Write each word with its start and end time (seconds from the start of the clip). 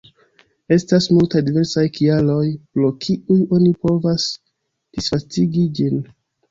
Estas 0.75 1.07
multaj 1.17 1.41
diversaj 1.49 1.83
kialoj, 1.99 2.47
pro 2.79 2.91
kiuj 3.05 3.41
oni 3.59 3.71
provas 3.85 4.27
disvastigi 4.99 5.73
ĝin. 5.81 6.07